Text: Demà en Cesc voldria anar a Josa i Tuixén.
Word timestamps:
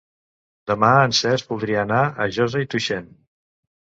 Demà 0.71 0.87
en 1.09 1.13
Cesc 1.17 1.51
voldria 1.51 1.83
anar 1.85 2.01
a 2.25 2.27
Josa 2.39 2.65
i 2.65 2.69
Tuixén. 2.73 3.05